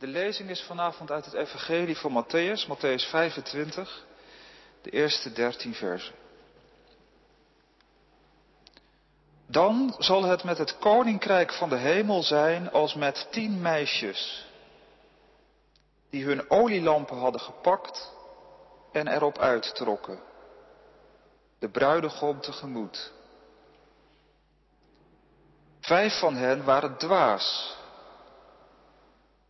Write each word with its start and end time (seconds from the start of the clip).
De 0.00 0.06
lezing 0.06 0.50
is 0.50 0.62
vanavond 0.62 1.10
uit 1.10 1.24
het 1.24 1.34
Evangelie 1.34 1.96
van 1.96 2.24
Matthäus, 2.24 2.66
Matthäus 2.66 3.08
25, 3.08 4.06
de 4.82 4.90
eerste 4.90 5.32
dertien 5.32 5.74
versen. 5.74 6.14
Dan 9.46 9.94
zal 9.98 10.22
het 10.22 10.44
met 10.44 10.58
het 10.58 10.78
koninkrijk 10.78 11.52
van 11.52 11.68
de 11.68 11.76
hemel 11.76 12.22
zijn 12.22 12.70
als 12.70 12.94
met 12.94 13.28
tien 13.30 13.60
meisjes, 13.60 14.46
die 16.10 16.24
hun 16.24 16.50
olielampen 16.50 17.16
hadden 17.16 17.40
gepakt 17.40 18.12
en 18.92 19.08
erop 19.08 19.38
uittrokken, 19.38 20.20
de 21.58 21.68
bruidegom 21.68 22.40
tegemoet. 22.40 23.12
Vijf 25.80 26.18
van 26.18 26.34
hen 26.34 26.64
waren 26.64 26.96
dwaas, 26.96 27.78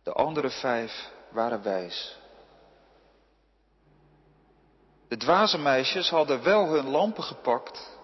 de 0.03 0.11
andere 0.13 0.49
vijf 0.49 1.09
waren 1.29 1.63
wijs. 1.63 2.19
De 5.07 5.17
dwaze 5.17 5.57
meisjes 5.57 6.09
hadden 6.09 6.43
wel 6.43 6.67
hun 6.67 6.89
lampen 6.89 7.23
gepakt, 7.23 7.97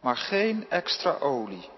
maar 0.00 0.16
geen 0.16 0.70
extra 0.70 1.18
olie. 1.18 1.70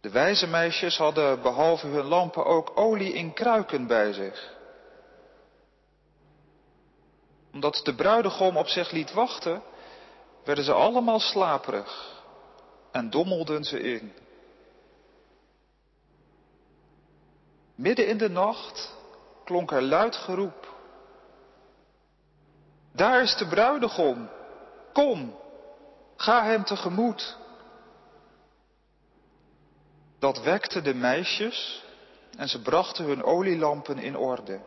De 0.00 0.10
wijze 0.10 0.46
meisjes 0.46 0.96
hadden 0.96 1.42
behalve 1.42 1.86
hun 1.86 2.04
lampen 2.04 2.44
ook 2.44 2.72
olie 2.74 3.12
in 3.12 3.32
kruiken 3.32 3.86
bij 3.86 4.12
zich. 4.12 4.58
Omdat 7.52 7.80
de 7.84 7.94
bruidegom 7.94 8.56
op 8.56 8.66
zich 8.66 8.90
liet 8.90 9.12
wachten, 9.12 9.62
werden 10.44 10.64
ze 10.64 10.72
allemaal 10.72 11.20
slaperig 11.20 12.22
en 12.92 13.10
dommelden 13.10 13.64
ze 13.64 13.80
in. 13.80 14.12
Midden 17.80 18.06
in 18.06 18.18
de 18.18 18.28
nacht 18.28 18.94
klonk 19.44 19.70
er 19.70 19.82
luid 19.82 20.16
geroep. 20.16 20.74
Daar 22.92 23.22
is 23.22 23.36
de 23.36 23.46
bruidegom. 23.48 24.28
Kom, 24.92 25.36
ga 26.16 26.44
hem 26.44 26.64
tegemoet. 26.64 27.36
Dat 30.18 30.42
wekte 30.42 30.82
de 30.82 30.94
meisjes 30.94 31.84
en 32.36 32.48
ze 32.48 32.62
brachten 32.62 33.04
hun 33.04 33.22
olielampen 33.22 33.98
in 33.98 34.16
orde. 34.16 34.60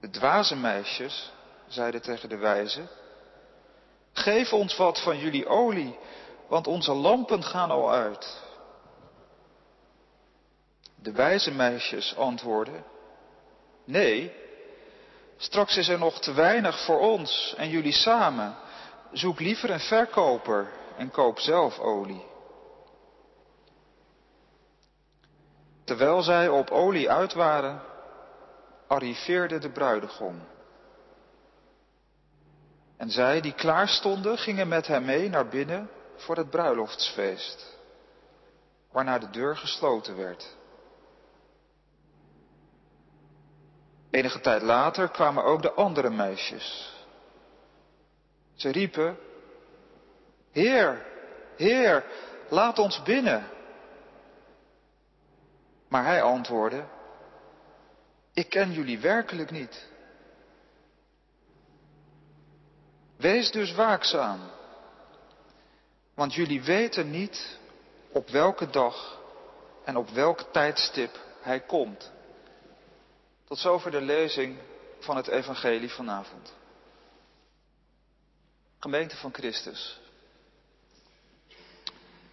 De 0.00 0.10
dwaze 0.10 0.56
meisjes 0.56 1.32
zeiden 1.66 2.02
tegen 2.02 2.28
de 2.28 2.36
wijze, 2.36 2.82
geef 4.12 4.52
ons 4.52 4.76
wat 4.76 5.02
van 5.02 5.18
jullie 5.18 5.46
olie, 5.46 5.98
want 6.48 6.66
onze 6.66 6.92
lampen 6.92 7.42
gaan 7.42 7.70
al 7.70 7.92
uit. 7.92 8.50
De 11.02 11.12
wijze 11.12 11.50
meisjes 11.50 12.16
antwoordden, 12.16 12.84
nee, 13.84 14.32
straks 15.36 15.76
is 15.76 15.88
er 15.88 15.98
nog 15.98 16.20
te 16.20 16.32
weinig 16.32 16.84
voor 16.84 16.98
ons 16.98 17.54
en 17.56 17.68
jullie 17.68 17.92
samen. 17.92 18.56
Zoek 19.12 19.40
liever 19.40 19.70
een 19.70 19.80
verkoper 19.80 20.72
en 20.96 21.10
koop 21.10 21.38
zelf 21.38 21.78
olie. 21.78 22.24
Terwijl 25.84 26.22
zij 26.22 26.48
op 26.48 26.70
olie 26.70 27.10
uit 27.10 27.32
waren, 27.32 27.82
arriveerde 28.86 29.58
de 29.58 29.70
bruidegom. 29.70 30.42
En 32.96 33.10
zij 33.10 33.40
die 33.40 33.54
klaar 33.54 33.88
stonden, 33.88 34.38
gingen 34.38 34.68
met 34.68 34.86
hem 34.86 35.04
mee 35.04 35.28
naar 35.28 35.48
binnen 35.48 35.90
voor 36.16 36.36
het 36.36 36.50
bruiloftsfeest, 36.50 37.78
waarna 38.90 39.18
de 39.18 39.30
deur 39.30 39.56
gesloten 39.56 40.16
werd. 40.16 40.60
Enige 44.12 44.40
tijd 44.40 44.62
later 44.62 45.08
kwamen 45.08 45.44
ook 45.44 45.62
de 45.62 45.72
andere 45.72 46.10
meisjes. 46.10 46.94
Ze 48.54 48.68
riepen, 48.70 49.18
Heer, 50.50 51.06
Heer, 51.56 52.04
laat 52.48 52.78
ons 52.78 53.02
binnen. 53.02 53.46
Maar 55.88 56.04
hij 56.04 56.22
antwoordde, 56.22 56.84
ik 58.32 58.48
ken 58.48 58.72
jullie 58.72 58.98
werkelijk 58.98 59.50
niet. 59.50 59.88
Wees 63.16 63.50
dus 63.50 63.74
waakzaam, 63.74 64.40
want 66.14 66.34
jullie 66.34 66.62
weten 66.62 67.10
niet 67.10 67.58
op 68.10 68.28
welke 68.28 68.70
dag 68.70 69.20
en 69.84 69.96
op 69.96 70.08
welk 70.08 70.40
tijdstip 70.40 71.18
hij 71.40 71.60
komt. 71.60 72.11
Tot 73.52 73.60
zover 73.60 73.90
de 73.90 74.00
lezing 74.00 74.58
van 74.98 75.16
het 75.16 75.26
Evangelie 75.26 75.90
vanavond. 75.90 76.54
Gemeente 78.78 79.16
van 79.16 79.34
Christus. 79.34 80.00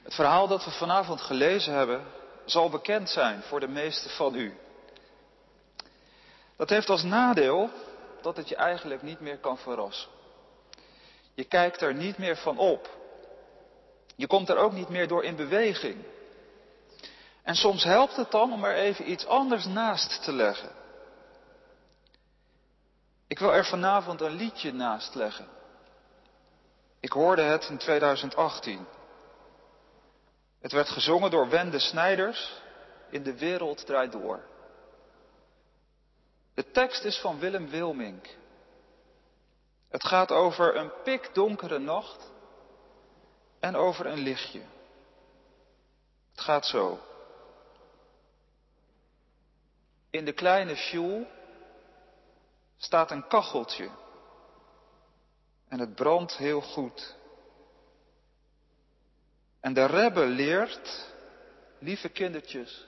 Het 0.03 0.13
verhaal 0.13 0.47
dat 0.47 0.65
we 0.65 0.71
vanavond 0.71 1.21
gelezen 1.21 1.73
hebben 1.73 2.05
zal 2.45 2.69
bekend 2.69 3.09
zijn 3.09 3.41
voor 3.41 3.59
de 3.59 3.67
meesten 3.67 4.09
van 4.09 4.35
u. 4.35 4.57
Dat 6.57 6.69
heeft 6.69 6.89
als 6.89 7.03
nadeel 7.03 7.69
dat 8.21 8.37
het 8.37 8.49
je 8.49 8.55
eigenlijk 8.55 9.01
niet 9.01 9.19
meer 9.19 9.37
kan 9.37 9.57
verrassen. 9.57 10.09
Je 11.33 11.43
kijkt 11.43 11.81
er 11.81 11.93
niet 11.93 12.17
meer 12.17 12.37
van 12.37 12.57
op. 12.57 12.89
Je 14.15 14.27
komt 14.27 14.49
er 14.49 14.57
ook 14.57 14.73
niet 14.73 14.89
meer 14.89 15.07
door 15.07 15.23
in 15.23 15.35
beweging. 15.35 16.05
En 17.43 17.55
soms 17.55 17.83
helpt 17.83 18.15
het 18.15 18.31
dan 18.31 18.53
om 18.53 18.63
er 18.63 18.75
even 18.75 19.11
iets 19.11 19.25
anders 19.25 19.65
naast 19.65 20.23
te 20.23 20.31
leggen. 20.31 20.78
Ik 23.29 23.39
wil 23.39 23.53
er 23.53 23.65
vanavond 23.65 24.21
een 24.21 24.35
liedje 24.35 24.73
naast 24.73 25.15
leggen. 25.15 25.47
Ik 26.99 27.11
hoorde 27.11 27.41
het 27.41 27.69
in 27.69 27.77
2018. 27.77 28.87
Het 30.61 30.71
werd 30.71 30.89
gezongen 30.89 31.31
door 31.31 31.49
Wende 31.49 31.79
Snijders 31.79 32.61
in 33.09 33.23
De 33.23 33.37
Wereld 33.37 33.85
Draait 33.85 34.11
Door. 34.11 34.43
De 36.53 36.71
tekst 36.71 37.03
is 37.03 37.19
van 37.19 37.39
Willem 37.39 37.69
Wilmink. 37.69 38.37
Het 39.89 40.05
gaat 40.05 40.31
over 40.31 40.75
een 40.75 40.91
pikdonkere 41.03 41.79
nacht 41.79 42.31
en 43.59 43.75
over 43.75 44.05
een 44.05 44.19
lichtje. 44.19 44.61
Het 46.31 46.41
gaat 46.41 46.65
zo. 46.65 46.99
In 50.09 50.25
de 50.25 50.33
kleine 50.33 50.75
sjoel 50.75 51.27
staat 52.79 53.11
een 53.11 53.27
kacheltje 53.27 53.89
en 55.67 55.79
het 55.79 55.95
brandt 55.95 56.37
heel 56.37 56.61
goed. 56.61 57.15
En 59.59 59.73
de 59.73 59.85
rebbe 59.85 60.25
leert, 60.25 61.13
lieve 61.79 62.09
kindertjes, 62.09 62.87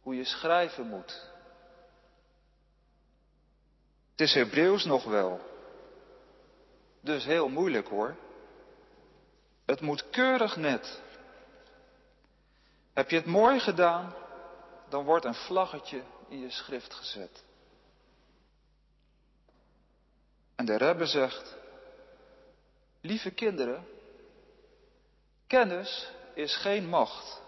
hoe 0.00 0.16
je 0.16 0.24
schrijven 0.24 0.86
moet. 0.86 1.32
Het 4.10 4.20
is 4.20 4.34
Hebreeuws 4.34 4.84
nog 4.84 5.04
wel. 5.04 5.40
Dus 7.00 7.24
heel 7.24 7.48
moeilijk 7.48 7.88
hoor. 7.88 8.16
Het 9.66 9.80
moet 9.80 10.10
keurig 10.10 10.56
net. 10.56 11.02
Heb 12.92 13.10
je 13.10 13.16
het 13.16 13.26
mooi 13.26 13.60
gedaan, 13.60 14.14
dan 14.88 15.04
wordt 15.04 15.24
een 15.24 15.34
vlaggetje 15.34 16.02
in 16.28 16.38
je 16.38 16.50
schrift 16.50 16.94
gezet. 16.94 17.44
En 20.54 20.64
de 20.64 20.76
Rebbe 20.76 21.06
zegt, 21.06 21.56
lieve 23.00 23.30
kinderen, 23.30 23.86
kennis 25.46 26.10
is 26.34 26.56
geen 26.56 26.88
macht, 26.88 27.42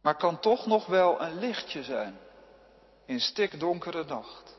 maar 0.00 0.16
kan 0.16 0.40
toch 0.40 0.66
nog 0.66 0.86
wel 0.86 1.20
een 1.20 1.38
lichtje 1.38 1.82
zijn 1.82 2.18
in 3.04 3.20
stikdonkere 3.20 4.04
nacht. 4.04 4.56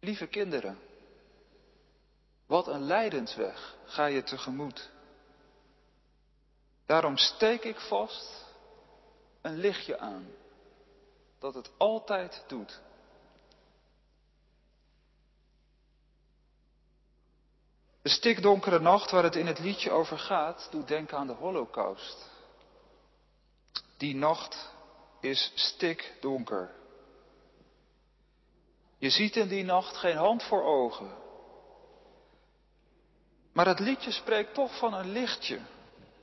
Lieve 0.00 0.26
kinderen, 0.26 0.78
wat 2.46 2.66
een 2.66 2.82
lijdensweg 2.82 3.76
ga 3.84 4.06
je 4.06 4.22
tegemoet. 4.22 4.90
Daarom 6.86 7.16
steek 7.16 7.64
ik 7.64 7.80
vast 7.80 8.44
een 9.40 9.56
lichtje 9.56 9.98
aan, 9.98 10.26
dat 11.38 11.54
het 11.54 11.70
altijd 11.76 12.44
doet. 12.46 12.80
De 18.02 18.08
stikdonkere 18.08 18.80
nacht 18.80 19.10
waar 19.10 19.22
het 19.22 19.36
in 19.36 19.46
het 19.46 19.58
liedje 19.58 19.90
over 19.90 20.18
gaat, 20.18 20.68
doet 20.70 20.88
denken 20.88 21.18
aan 21.18 21.26
de 21.26 21.32
Holocaust. 21.32 22.28
Die 23.96 24.14
nacht 24.14 24.72
is 25.20 25.52
stikdonker. 25.54 26.70
Je 28.98 29.10
ziet 29.10 29.36
in 29.36 29.48
die 29.48 29.64
nacht 29.64 29.96
geen 29.96 30.16
hand 30.16 30.42
voor 30.42 30.62
ogen. 30.62 31.10
Maar 33.52 33.66
het 33.66 33.80
liedje 33.80 34.10
spreekt 34.10 34.54
toch 34.54 34.78
van 34.78 34.94
een 34.94 35.12
lichtje 35.12 35.60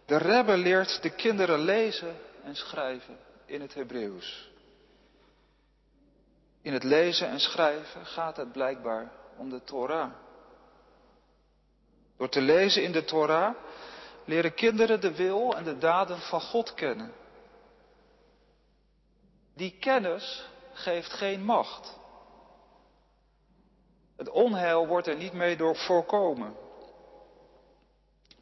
De 0.07 0.17
rebbe 0.17 0.57
leert 0.57 1.01
de 1.01 1.09
kinderen 1.09 1.59
lezen 1.59 2.15
en 2.43 2.55
schrijven 2.55 3.17
in 3.45 3.61
het 3.61 3.73
Hebreeuws. 3.73 4.49
In 6.61 6.73
het 6.73 6.83
lezen 6.83 7.27
en 7.27 7.39
schrijven 7.39 8.05
gaat 8.05 8.37
het 8.37 8.51
blijkbaar 8.51 9.11
om 9.37 9.49
de 9.49 9.63
Torah. 9.63 10.11
Door 12.17 12.29
te 12.29 12.41
lezen 12.41 12.83
in 12.83 12.91
de 12.91 13.03
Torah 13.03 13.55
leren 14.25 14.53
kinderen 14.53 15.01
de 15.01 15.15
wil 15.15 15.55
en 15.55 15.63
de 15.63 15.77
daden 15.77 16.19
van 16.19 16.41
God 16.41 16.73
kennen. 16.73 17.13
Die 19.53 19.77
kennis 19.79 20.45
geeft 20.73 21.13
geen 21.13 21.43
macht. 21.43 21.99
Het 24.15 24.29
onheil 24.29 24.87
wordt 24.87 25.07
er 25.07 25.15
niet 25.15 25.33
mee 25.33 25.57
door 25.57 25.75
voorkomen. 25.75 26.55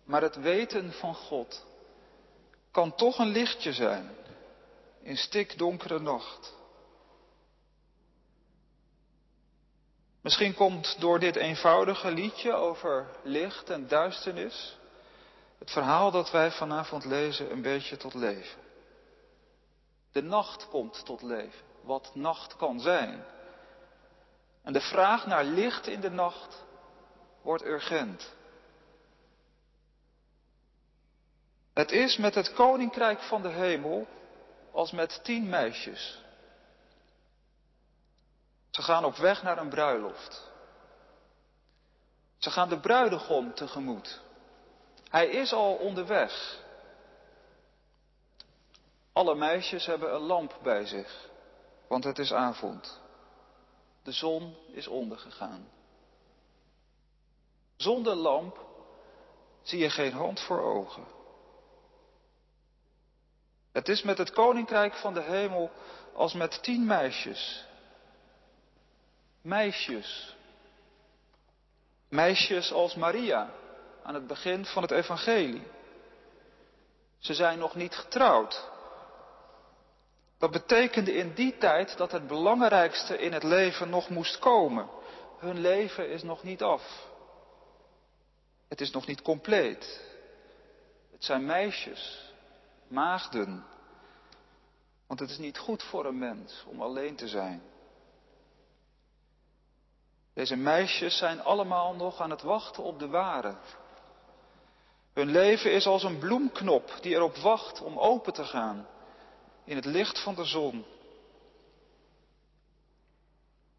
Maar 0.03 0.21
het 0.21 0.35
weten 0.35 0.91
van 0.91 1.15
God 1.15 1.65
kan 2.71 2.95
toch 2.95 3.19
een 3.19 3.27
lichtje 3.27 3.73
zijn 3.73 4.09
in 5.01 5.17
stikdonkere 5.17 5.99
nacht. 5.99 6.53
Misschien 10.25 10.53
komt 10.53 10.99
door 10.99 11.19
dit 11.19 11.35
eenvoudige 11.35 12.11
liedje 12.11 12.53
over 12.53 13.07
licht 13.23 13.69
en 13.69 13.87
duisternis 13.87 14.77
het 15.57 15.71
verhaal 15.71 16.11
dat 16.11 16.31
wij 16.31 16.51
vanavond 16.51 17.05
lezen 17.05 17.51
een 17.51 17.61
beetje 17.61 17.97
tot 17.97 18.13
leven. 18.13 18.61
De 20.11 20.21
nacht 20.21 20.67
komt 20.69 21.05
tot 21.05 21.21
leven, 21.21 21.65
wat 21.81 22.11
nacht 22.13 22.55
kan 22.55 22.79
zijn. 22.79 23.25
En 24.63 24.73
de 24.73 24.81
vraag 24.81 25.25
naar 25.25 25.43
licht 25.43 25.87
in 25.87 25.99
de 25.99 26.11
nacht 26.11 26.63
wordt 27.41 27.65
urgent. 27.65 28.33
Het 31.73 31.91
is 31.91 32.17
met 32.17 32.35
het 32.35 32.53
koninkrijk 32.53 33.19
van 33.19 33.41
de 33.41 33.49
hemel 33.49 34.07
als 34.71 34.91
met 34.91 35.19
tien 35.23 35.49
meisjes. 35.49 36.24
Ze 38.75 38.81
gaan 38.81 39.05
op 39.05 39.15
weg 39.15 39.43
naar 39.43 39.57
een 39.57 39.69
bruiloft. 39.69 40.51
Ze 42.37 42.51
gaan 42.51 42.69
de 42.69 42.79
bruidegom 42.79 43.53
tegemoet. 43.53 44.21
Hij 45.09 45.27
is 45.27 45.53
al 45.53 45.75
onderweg. 45.75 46.59
Alle 49.13 49.35
meisjes 49.35 49.85
hebben 49.85 50.13
een 50.13 50.21
lamp 50.21 50.59
bij 50.63 50.85
zich, 50.85 51.29
want 51.87 52.03
het 52.03 52.19
is 52.19 52.33
avond. 52.33 52.99
De 54.03 54.11
zon 54.11 54.55
is 54.71 54.87
ondergegaan. 54.87 55.67
Zonder 57.75 58.15
lamp 58.15 58.59
zie 59.61 59.79
je 59.79 59.89
geen 59.89 60.13
hand 60.13 60.39
voor 60.39 60.61
ogen. 60.61 61.05
Het 63.71 63.87
is 63.87 64.01
met 64.01 64.17
het 64.17 64.31
koninkrijk 64.31 64.93
van 64.93 65.13
de 65.13 65.21
hemel 65.21 65.71
als 66.13 66.33
met 66.33 66.63
tien 66.63 66.85
meisjes. 66.85 67.73
Meisjes. 69.45 70.35
Meisjes 72.09 72.71
als 72.71 72.95
Maria 72.95 73.51
aan 74.03 74.13
het 74.13 74.27
begin 74.27 74.65
van 74.65 74.81
het 74.81 74.91
evangelie. 74.91 75.67
Ze 77.17 77.33
zijn 77.33 77.59
nog 77.59 77.75
niet 77.75 77.95
getrouwd. 77.95 78.69
Dat 80.37 80.51
betekende 80.51 81.13
in 81.13 81.33
die 81.33 81.57
tijd 81.57 81.97
dat 81.97 82.11
het 82.11 82.27
belangrijkste 82.27 83.17
in 83.17 83.33
het 83.33 83.43
leven 83.43 83.89
nog 83.89 84.09
moest 84.09 84.39
komen. 84.39 84.89
Hun 85.39 85.59
leven 85.59 86.09
is 86.09 86.23
nog 86.23 86.43
niet 86.43 86.63
af. 86.63 87.07
Het 88.67 88.81
is 88.81 88.91
nog 88.91 89.07
niet 89.07 89.21
compleet. 89.21 90.01
Het 91.11 91.23
zijn 91.23 91.45
meisjes, 91.45 92.33
maagden. 92.87 93.65
Want 95.07 95.19
het 95.19 95.29
is 95.29 95.37
niet 95.37 95.57
goed 95.57 95.83
voor 95.83 96.05
een 96.05 96.17
mens 96.17 96.63
om 96.67 96.81
alleen 96.81 97.15
te 97.15 97.27
zijn. 97.27 97.73
Deze 100.35 100.55
meisjes 100.55 101.17
zijn 101.17 101.43
allemaal 101.43 101.93
nog 101.93 102.21
aan 102.21 102.29
het 102.29 102.41
wachten 102.41 102.83
op 102.83 102.99
de 102.99 103.07
ware. 103.07 103.55
Hun 105.13 105.31
leven 105.31 105.71
is 105.71 105.85
als 105.87 106.03
een 106.03 106.19
bloemknop 106.19 106.91
die 107.01 107.13
erop 107.13 107.35
wacht 107.35 107.81
om 107.81 107.99
open 107.99 108.33
te 108.33 108.43
gaan 108.43 108.87
in 109.63 109.75
het 109.75 109.85
licht 109.85 110.23
van 110.23 110.35
de 110.35 110.45
zon. 110.45 110.85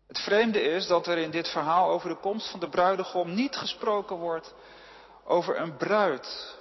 Het 0.07 0.19
vreemde 0.19 0.61
is 0.61 0.87
dat 0.87 1.07
er 1.07 1.19
in 1.19 1.31
dit 1.31 1.49
verhaal 1.49 1.91
over 1.91 2.09
de 2.09 2.17
komst 2.17 2.51
van 2.51 2.61
de 2.61 2.69
bruidegom 2.69 3.35
niet 3.35 3.57
gesproken 3.57 4.17
wordt 4.17 4.55
over 5.25 5.61
een 5.61 5.77
bruid. 5.77 6.57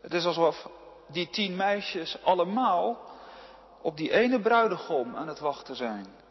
Het 0.00 0.14
is 0.14 0.24
alsof 0.24 0.68
die 1.08 1.30
tien 1.30 1.56
meisjes 1.56 2.22
allemaal 2.24 3.00
op 3.82 3.96
die 3.96 4.12
ene 4.12 4.40
bruidegom 4.40 5.16
aan 5.16 5.28
het 5.28 5.38
wachten 5.38 5.76
zijn. 5.76 6.21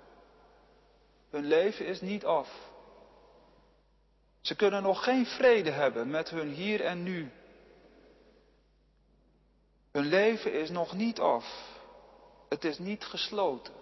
Hun 1.31 1.45
leven 1.45 1.85
is 1.85 2.01
niet 2.01 2.25
af. 2.25 2.49
Ze 4.41 4.55
kunnen 4.55 4.83
nog 4.83 5.03
geen 5.03 5.25
vrede 5.25 5.71
hebben 5.71 6.09
met 6.09 6.29
hun 6.29 6.49
hier 6.49 6.81
en 6.81 7.03
nu. 7.03 7.31
Hun 9.91 10.05
leven 10.05 10.53
is 10.53 10.69
nog 10.69 10.93
niet 10.93 11.19
af. 11.19 11.79
Het 12.49 12.63
is 12.63 12.77
niet 12.79 13.03
gesloten 13.03 13.73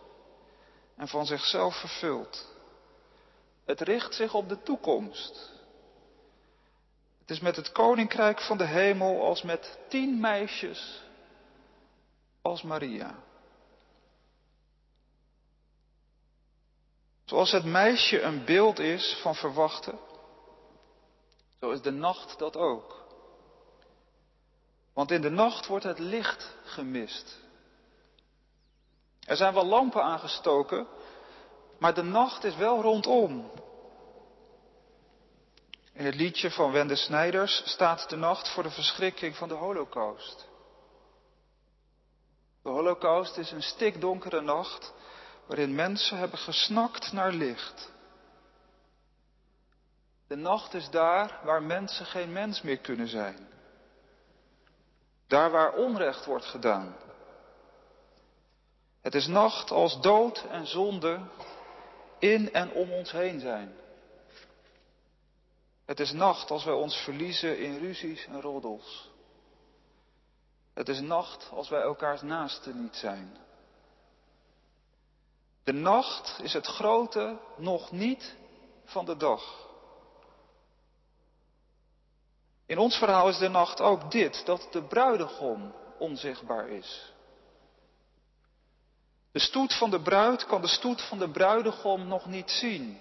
en 0.95 1.07
van 1.07 1.25
zichzelf 1.25 1.75
vervuld. 1.79 2.47
Het 3.65 3.81
richt 3.81 4.15
zich 4.15 4.33
op 4.33 4.49
de 4.49 4.63
toekomst. 4.63 5.51
Het 7.19 7.29
is 7.29 7.39
met 7.39 7.55
het 7.55 7.71
koninkrijk 7.71 8.41
van 8.41 8.57
de 8.57 8.65
hemel 8.65 9.23
als 9.23 9.41
met 9.41 9.79
tien 9.87 10.19
meisjes 10.19 11.03
als 12.41 12.61
Maria. 12.61 13.15
Zoals 17.29 17.51
het 17.51 17.65
meisje 17.65 18.21
een 18.21 18.45
beeld 18.45 18.79
is 18.79 19.17
van 19.21 19.35
verwachten, 19.35 19.99
zo 21.59 21.69
is 21.69 21.81
de 21.81 21.91
nacht 21.91 22.39
dat 22.39 22.57
ook. 22.57 23.05
Want 24.93 25.11
in 25.11 25.21
de 25.21 25.29
nacht 25.29 25.67
wordt 25.67 25.83
het 25.83 25.99
licht 25.99 26.55
gemist. 26.63 27.37
Er 29.25 29.35
zijn 29.35 29.53
wel 29.53 29.65
lampen 29.65 30.03
aangestoken, 30.03 30.87
maar 31.79 31.93
de 31.93 32.03
nacht 32.03 32.43
is 32.43 32.55
wel 32.55 32.81
rondom. 32.81 33.51
In 35.93 36.05
het 36.05 36.15
liedje 36.15 36.51
van 36.51 36.71
Wende 36.71 36.95
Snijders 36.95 37.61
staat 37.65 38.09
de 38.09 38.15
nacht 38.15 38.49
voor 38.49 38.63
de 38.63 38.71
verschrikking 38.71 39.35
van 39.35 39.47
de 39.47 39.55
Holocaust. 39.55 40.47
De 42.63 42.69
Holocaust 42.69 43.37
is 43.37 43.51
een 43.51 43.63
stikdonkere 43.63 44.41
nacht 44.41 44.93
waarin 45.49 45.75
mensen 45.75 46.17
hebben 46.17 46.39
gesnakt 46.39 47.11
naar 47.11 47.31
licht. 47.31 47.91
De 50.27 50.35
nacht 50.35 50.73
is 50.73 50.89
daar 50.89 51.39
waar 51.43 51.63
mensen 51.63 52.05
geen 52.05 52.31
mens 52.31 52.61
meer 52.61 52.77
kunnen 52.77 53.07
zijn. 53.07 53.47
Daar 55.27 55.51
waar 55.51 55.73
onrecht 55.73 56.25
wordt 56.25 56.45
gedaan. 56.45 56.95
Het 59.01 59.15
is 59.15 59.27
nacht 59.27 59.71
als 59.71 60.01
dood 60.01 60.45
en 60.49 60.67
zonde 60.67 61.19
in 62.19 62.53
en 62.53 62.71
om 62.71 62.91
ons 62.91 63.11
heen 63.11 63.39
zijn. 63.39 63.73
Het 65.85 65.99
is 65.99 66.11
nacht 66.11 66.51
als 66.51 66.63
wij 66.63 66.73
ons 66.73 66.95
verliezen 66.95 67.59
in 67.59 67.77
ruzies 67.77 68.25
en 68.25 68.41
roddels. 68.41 69.11
Het 70.73 70.89
is 70.89 70.99
nacht 70.99 71.49
als 71.51 71.69
wij 71.69 71.81
elkaars 71.81 72.21
naasten 72.21 72.81
niet 72.81 72.95
zijn. 72.95 73.47
De 75.63 75.73
nacht 75.73 76.39
is 76.41 76.53
het 76.53 76.65
grote 76.65 77.37
nog 77.57 77.91
niet 77.91 78.35
van 78.85 79.05
de 79.05 79.17
dag. 79.17 79.67
In 82.65 82.77
ons 82.77 82.97
verhaal 82.97 83.29
is 83.29 83.37
de 83.37 83.49
nacht 83.49 83.81
ook 83.81 84.11
dit, 84.11 84.45
dat 84.45 84.67
de 84.71 84.83
bruidegom 84.83 85.73
onzichtbaar 85.97 86.69
is. 86.69 87.13
De 89.31 89.39
stoet 89.39 89.73
van 89.73 89.89
de 89.89 90.01
bruid 90.01 90.45
kan 90.45 90.61
de 90.61 90.67
stoet 90.67 91.01
van 91.01 91.17
de 91.17 91.29
bruidegom 91.29 92.07
nog 92.07 92.25
niet 92.25 92.51
zien. 92.51 92.99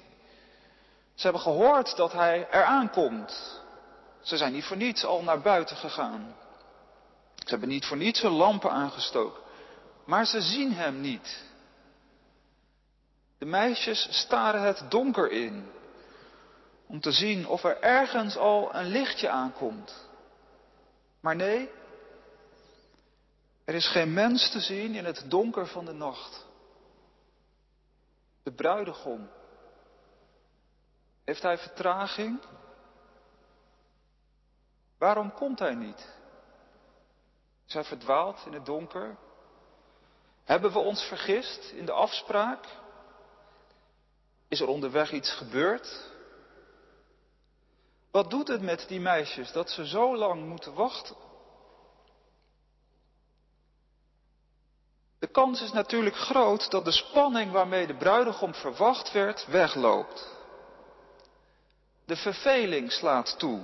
Ze 1.14 1.22
hebben 1.22 1.42
gehoord 1.42 1.96
dat 1.96 2.12
hij 2.12 2.48
eraan 2.50 2.90
komt. 2.90 3.62
Ze 4.20 4.36
zijn 4.36 4.52
niet 4.52 4.64
voor 4.64 4.76
niets 4.76 5.04
al 5.04 5.22
naar 5.22 5.40
buiten 5.40 5.76
gegaan. 5.76 6.36
Ze 7.34 7.48
hebben 7.50 7.68
niet 7.68 7.86
voor 7.86 7.96
niets 7.96 8.22
hun 8.22 8.32
lampen 8.32 8.70
aangestoken. 8.70 9.42
Maar 10.04 10.26
ze 10.26 10.40
zien 10.40 10.72
hem 10.72 11.00
niet. 11.00 11.44
De 13.38 13.46
meisjes 13.46 14.08
staren 14.10 14.62
het 14.62 14.90
donker 14.90 15.30
in. 15.30 15.70
Om 16.86 17.00
te 17.00 17.12
zien 17.12 17.46
of 17.46 17.64
er 17.64 17.80
ergens 17.80 18.36
al 18.36 18.74
een 18.74 18.86
lichtje 18.86 19.28
aankomt. 19.28 20.08
Maar 21.20 21.36
nee, 21.36 21.70
er 23.64 23.74
is 23.74 23.88
geen 23.88 24.12
mens 24.12 24.50
te 24.50 24.60
zien 24.60 24.94
in 24.94 25.04
het 25.04 25.24
donker 25.26 25.66
van 25.66 25.84
de 25.84 25.92
nacht. 25.92 26.46
De 28.42 28.52
bruidegom. 28.52 29.28
Heeft 31.24 31.42
hij 31.42 31.58
vertraging? 31.58 32.40
Waarom 34.98 35.32
komt 35.32 35.58
hij 35.58 35.74
niet? 35.74 36.08
Zijn 37.64 37.84
verdwaald 37.84 38.42
in 38.46 38.52
het 38.52 38.66
donker? 38.66 39.16
Hebben 40.44 40.72
we 40.72 40.78
ons 40.78 41.02
vergist 41.02 41.70
in 41.70 41.86
de 41.86 41.92
afspraak? 41.92 42.66
Is 44.48 44.60
er 44.60 44.68
onderweg 44.68 45.12
iets 45.12 45.30
gebeurd? 45.30 46.06
Wat 48.10 48.30
doet 48.30 48.48
het 48.48 48.62
met 48.62 48.84
die 48.88 49.00
meisjes 49.00 49.52
dat 49.52 49.70
ze 49.70 49.86
zo 49.86 50.16
lang 50.16 50.46
moeten 50.46 50.74
wachten? 50.74 51.16
De 55.18 55.26
kans 55.26 55.62
is 55.62 55.72
natuurlijk 55.72 56.16
groot 56.16 56.70
dat 56.70 56.84
de 56.84 56.92
spanning 56.92 57.52
waarmee 57.52 57.86
de 57.86 57.96
bruidegom 57.96 58.54
verwacht 58.54 59.12
werd 59.12 59.46
wegloopt. 59.46 60.36
De 62.04 62.16
verveling 62.16 62.92
slaat 62.92 63.38
toe. 63.38 63.62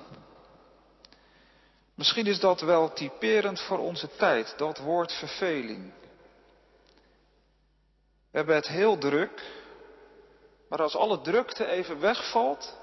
Misschien 1.95 2.27
is 2.27 2.41
dat 2.41 2.61
wel 2.61 2.93
typerend 2.93 3.61
voor 3.61 3.79
onze 3.79 4.09
tijd, 4.17 4.55
dat 4.57 4.79
woord 4.79 5.13
verveling. 5.13 5.93
We 8.31 8.41
hebben 8.41 8.55
het 8.55 8.69
heel 8.69 8.99
druk, 8.99 9.43
maar 10.75 10.83
als 10.83 10.97
alle 10.97 11.21
drukte 11.21 11.67
even 11.67 12.01
wegvalt, 12.01 12.77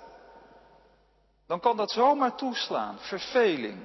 dan 1.48 1.60
kan 1.60 1.78
dat 1.78 1.92
zomaar 1.92 2.36
toeslaan, 2.36 3.00
verveling. 3.00 3.80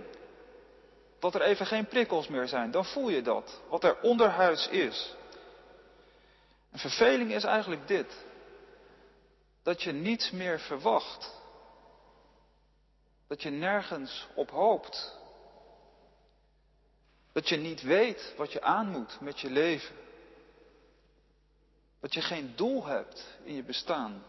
Dat 1.19 1.35
er 1.35 1.43
even 1.43 1.67
geen 1.67 1.87
prikkels 1.87 2.29
meer 2.29 2.49
zijn, 2.49 2.71
dan 2.71 2.85
voel 2.85 3.09
je 3.09 3.23
dat, 3.23 3.61
wat 3.69 3.85
er 3.85 4.01
onderhuids 4.01 4.69
is. 4.69 5.15
Verveling 6.73 7.33
is 7.33 7.45
eigenlijk 7.45 7.89
dit, 7.89 8.25
dat 9.63 9.83
je 9.83 9.93
niets 9.93 10.31
meer 10.31 10.61
verwacht. 10.61 11.35
Dat 13.29 13.43
je 13.43 13.51
nergens 13.51 14.27
op 14.35 14.51
hoopt. 14.51 15.19
Dat 17.33 17.49
je 17.49 17.57
niet 17.57 17.83
weet 17.83 18.35
wat 18.37 18.53
je 18.53 18.63
aan 18.63 18.89
moet 18.89 19.21
met 19.21 19.41
je 19.41 19.51
leven. 19.51 20.06
Dat 22.07 22.15
je 22.15 22.23
geen 22.23 22.53
doel 22.57 22.85
hebt 22.85 23.27
in 23.43 23.55
je 23.55 23.63
bestaan. 23.63 24.23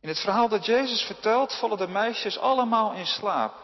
In 0.00 0.08
het 0.08 0.18
verhaal 0.18 0.48
dat 0.48 0.66
Jezus 0.66 1.02
vertelt 1.02 1.58
vallen 1.58 1.78
de 1.78 1.88
meisjes 1.88 2.38
allemaal 2.38 2.92
in 2.92 3.06
slaap. 3.06 3.54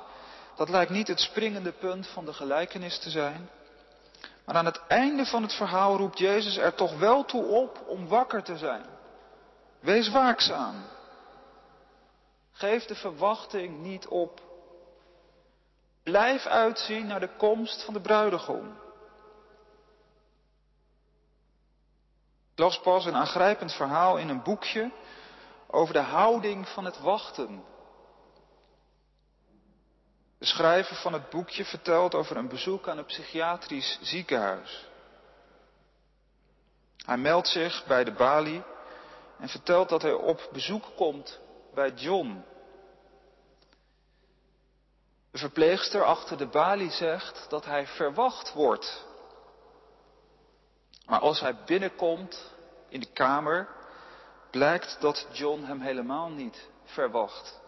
Dat 0.57 0.69
lijkt 0.69 0.91
niet 0.91 1.09
het 1.09 1.21
springende 1.21 1.73
punt 1.73 2.07
van 2.07 2.25
de 2.25 2.33
gelijkenis 2.33 2.99
te 2.99 3.11
zijn. 3.11 3.51
Maar 4.45 4.55
aan 4.55 4.65
het 4.65 4.81
einde 4.87 5.27
van 5.27 5.43
het 5.43 5.53
verhaal 5.53 5.97
roept 5.97 6.19
Jezus 6.19 6.57
er 6.57 6.75
toch 6.75 6.99
wel 6.99 7.25
toe 7.25 7.45
op 7.45 7.85
om 7.87 8.09
wakker 8.09 8.43
te 8.43 8.57
zijn. 8.57 8.85
Wees 9.79 10.11
waakzaam. 10.11 10.85
Geef 12.53 12.85
de 12.85 12.95
verwachting 12.95 13.83
niet 13.83 14.07
op. 14.07 14.41
Blijf 16.03 16.47
uitzien 16.47 17.07
naar 17.07 17.21
de 17.21 17.37
komst 17.37 17.85
van 17.85 17.95
de 17.95 18.01
bruidegom. 18.01 18.89
Las 22.61 22.81
pas 22.81 23.05
een 23.05 23.15
aangrijpend 23.15 23.73
verhaal 23.73 24.19
in 24.19 24.29
een 24.29 24.43
boekje 24.43 24.91
over 25.67 25.95
de 25.95 26.01
houding 26.01 26.69
van 26.69 26.85
het 26.85 27.01
wachten. 27.01 27.65
De 30.39 30.47
schrijver 30.47 30.97
van 30.97 31.13
het 31.13 31.31
boekje 31.31 31.65
vertelt 31.65 32.15
over 32.15 32.37
een 32.37 32.49
bezoek 32.49 32.89
aan 32.89 32.99
een 32.99 33.05
psychiatrisch 33.05 33.99
ziekenhuis. 34.03 34.89
Hij 36.97 37.17
meldt 37.17 37.49
zich 37.49 37.87
bij 37.87 38.05
de 38.05 38.13
balie 38.13 38.63
en 39.39 39.49
vertelt 39.49 39.89
dat 39.89 40.03
hij 40.03 40.13
op 40.13 40.49
bezoek 40.53 40.85
komt 40.97 41.41
bij 41.75 41.91
John. 41.91 42.45
De 45.31 45.39
verpleegster 45.39 46.05
achter 46.05 46.37
de 46.39 46.47
balie 46.47 46.91
zegt 46.91 47.47
dat 47.49 47.65
hij 47.65 47.87
verwacht 47.87 48.53
wordt. 48.53 49.09
Maar 51.11 51.21
als 51.21 51.41
hij 51.41 51.57
binnenkomt 51.67 52.53
in 52.89 53.01
de 53.01 53.13
kamer, 53.13 53.69
blijkt 54.51 55.01
dat 55.01 55.27
John 55.33 55.63
hem 55.63 55.81
helemaal 55.81 56.29
niet 56.29 56.69
verwacht. 56.85 57.61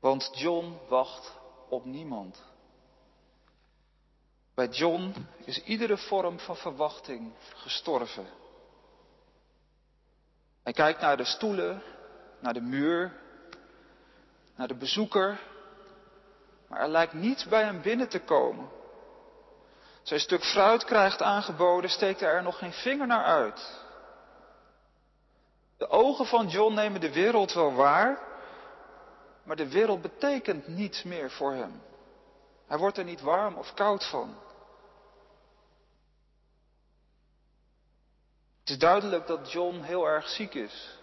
Want 0.00 0.30
John 0.32 0.78
wacht 0.88 1.32
op 1.68 1.84
niemand. 1.84 2.42
Bij 4.54 4.68
John 4.68 5.26
is 5.44 5.62
iedere 5.62 5.96
vorm 5.96 6.38
van 6.38 6.56
verwachting 6.56 7.32
gestorven. 7.54 8.26
Hij 10.62 10.72
kijkt 10.72 11.00
naar 11.00 11.16
de 11.16 11.24
stoelen, 11.24 11.82
naar 12.40 12.54
de 12.54 12.60
muur, 12.60 13.20
naar 14.56 14.68
de 14.68 14.76
bezoeker, 14.76 15.40
maar 16.68 16.80
er 16.80 16.88
lijkt 16.88 17.12
niets 17.12 17.44
bij 17.44 17.62
hem 17.62 17.82
binnen 17.82 18.08
te 18.08 18.20
komen. 18.20 18.68
Zijn 20.04 20.20
stuk 20.20 20.44
fruit 20.44 20.84
krijgt 20.84 21.22
aangeboden, 21.22 21.90
steekt 21.90 22.20
hij 22.20 22.28
er 22.28 22.42
nog 22.42 22.58
geen 22.58 22.72
vinger 22.72 23.06
naar 23.06 23.24
uit. 23.24 23.82
De 25.76 25.88
ogen 25.88 26.26
van 26.26 26.48
John 26.48 26.74
nemen 26.74 27.00
de 27.00 27.12
wereld 27.12 27.52
wel 27.52 27.74
waar, 27.74 28.18
maar 29.42 29.56
de 29.56 29.68
wereld 29.68 30.02
betekent 30.02 30.68
niets 30.68 31.02
meer 31.02 31.30
voor 31.30 31.52
hem. 31.52 31.82
Hij 32.66 32.78
wordt 32.78 32.98
er 32.98 33.04
niet 33.04 33.20
warm 33.20 33.54
of 33.54 33.74
koud 33.74 34.08
van. 34.08 34.36
Het 38.60 38.70
is 38.70 38.78
duidelijk 38.78 39.26
dat 39.26 39.52
John 39.52 39.80
heel 39.80 40.06
erg 40.06 40.28
ziek 40.28 40.54
is. 40.54 40.98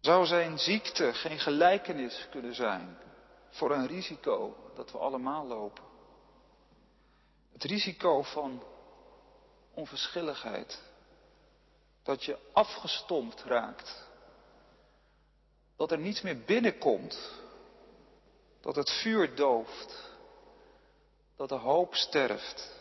Zou 0.00 0.26
zijn 0.26 0.58
ziekte 0.58 1.12
geen 1.12 1.38
gelijkenis 1.38 2.26
kunnen 2.30 2.54
zijn 2.54 2.98
voor 3.50 3.70
een 3.70 3.86
risico 3.86 4.56
dat 4.74 4.92
we 4.92 4.98
allemaal 4.98 5.46
lopen? 5.46 5.91
Het 7.62 7.70
risico 7.70 8.22
van 8.22 8.62
onverschilligheid. 9.74 10.80
Dat 12.02 12.24
je 12.24 12.38
afgestompt 12.52 13.42
raakt. 13.42 14.02
Dat 15.76 15.92
er 15.92 15.98
niets 15.98 16.20
meer 16.20 16.38
binnenkomt. 16.38 17.30
Dat 18.60 18.76
het 18.76 18.90
vuur 18.90 19.34
dooft. 19.34 20.10
Dat 21.36 21.48
de 21.48 21.54
hoop 21.54 21.94
sterft. 21.94 22.72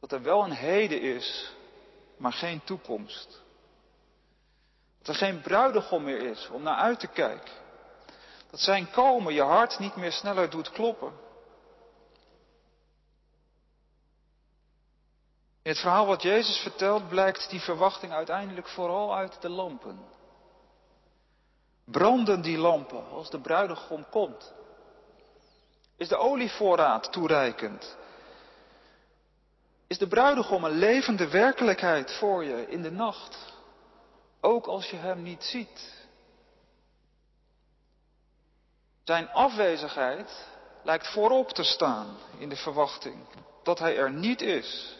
Dat 0.00 0.12
er 0.12 0.22
wel 0.22 0.44
een 0.44 0.56
heden 0.56 1.00
is, 1.00 1.52
maar 2.16 2.32
geen 2.32 2.64
toekomst. 2.64 3.42
Dat 4.98 5.08
er 5.08 5.14
geen 5.14 5.40
bruidegom 5.40 6.04
meer 6.04 6.22
is 6.22 6.48
om 6.48 6.62
naar 6.62 6.76
uit 6.76 7.00
te 7.00 7.06
kijken. 7.06 7.52
Dat 8.50 8.60
zijn 8.60 8.90
komen 8.90 9.34
je 9.34 9.42
hart 9.42 9.78
niet 9.78 9.96
meer 9.96 10.12
sneller 10.12 10.50
doet 10.50 10.70
kloppen. 10.70 11.26
In 15.68 15.74
het 15.74 15.82
verhaal 15.82 16.06
wat 16.06 16.22
Jezus 16.22 16.58
vertelt 16.58 17.08
blijkt 17.08 17.50
die 17.50 17.60
verwachting 17.60 18.12
uiteindelijk 18.12 18.68
vooral 18.68 19.16
uit 19.16 19.40
de 19.40 19.48
lampen. 19.48 20.00
Branden 21.84 22.42
die 22.42 22.58
lampen 22.58 23.08
als 23.10 23.30
de 23.30 23.40
bruidegom 23.40 24.06
komt? 24.10 24.52
Is 25.96 26.08
de 26.08 26.16
olievoorraad 26.16 27.12
toereikend? 27.12 27.96
Is 29.86 29.98
de 29.98 30.06
bruidegom 30.06 30.64
een 30.64 30.78
levende 30.78 31.28
werkelijkheid 31.28 32.12
voor 32.12 32.44
je 32.44 32.66
in 32.68 32.82
de 32.82 32.90
nacht? 32.90 33.54
Ook 34.40 34.66
als 34.66 34.90
je 34.90 34.96
hem 34.96 35.22
niet 35.22 35.44
ziet. 35.44 36.06
Zijn 39.04 39.30
afwezigheid 39.30 40.46
lijkt 40.82 41.12
voorop 41.12 41.48
te 41.48 41.64
staan 41.64 42.16
in 42.38 42.48
de 42.48 42.56
verwachting 42.56 43.26
dat 43.62 43.78
hij 43.78 43.96
er 43.96 44.10
niet 44.10 44.40
is. 44.40 44.96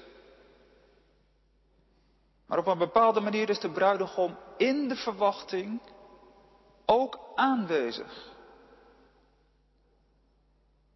Maar 2.48 2.58
op 2.58 2.66
een 2.66 2.78
bepaalde 2.78 3.20
manier 3.20 3.48
is 3.48 3.60
de 3.60 3.70
bruidegom 3.70 4.36
in 4.56 4.88
de 4.88 4.96
verwachting 4.96 5.80
ook 6.86 7.18
aanwezig. 7.34 8.36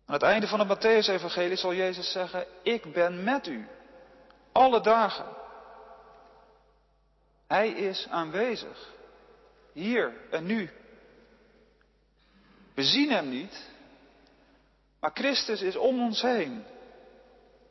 Aan 0.07 0.15
het 0.15 0.23
einde 0.23 0.47
van 0.47 0.61
het 0.61 0.69
Matthäus-evangelie 0.69 1.57
zal 1.57 1.75
Jezus 1.75 2.13
zeggen, 2.13 2.47
ik 2.63 2.93
ben 2.93 3.25
met 3.25 3.47
u, 3.47 3.69
alle 4.53 4.81
dagen. 4.81 5.27
Hij 7.47 7.69
is 7.69 8.07
aanwezig, 8.11 8.93
hier 9.73 10.13
en 10.31 10.47
nu. 10.47 10.71
We 12.75 12.83
zien 12.83 13.11
Hem 13.11 13.29
niet, 13.29 13.71
maar 15.01 15.11
Christus 15.15 15.63
is 15.63 15.77
om 15.77 16.01
ons 16.03 16.23
heen. 16.23 16.65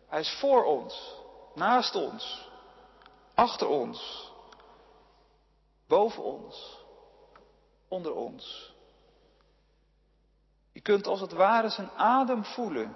Hij 0.08 0.20
is 0.20 0.38
voor 0.40 0.64
ons, 0.64 1.16
naast 1.56 1.96
ons, 1.96 2.51
Achter 3.42 3.68
ons. 3.68 4.32
Boven 5.88 6.24
ons. 6.24 6.86
Onder 7.88 8.14
ons. 8.14 8.74
Je 10.72 10.82
kunt 10.82 11.08
als 11.08 11.22
het 11.22 11.32
ware 11.32 11.70
zijn 11.70 11.90
adem 11.92 12.44
voelen. 12.46 12.96